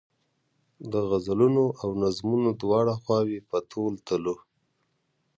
[0.91, 4.35] د غزلونو او نظمونو دواړه خواوې په تول تلو.